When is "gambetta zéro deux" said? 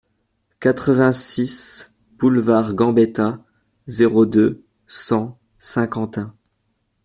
2.73-4.65